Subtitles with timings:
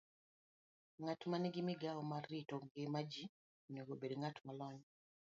[1.01, 3.23] Ng'at ma nigi migawo mar rito ngima ji
[3.69, 4.81] onego obed ng'at molony